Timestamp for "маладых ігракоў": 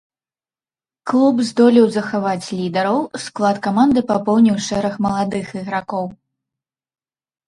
5.07-6.09